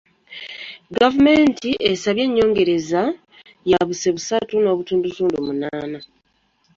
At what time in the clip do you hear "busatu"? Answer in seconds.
4.15-4.53